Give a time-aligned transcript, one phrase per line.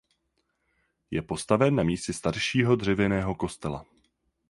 [1.11, 3.85] Je postaven na místě staršího dřevěného kostela.